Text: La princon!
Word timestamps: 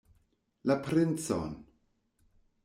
La 0.71 0.77
princon! 0.87 1.53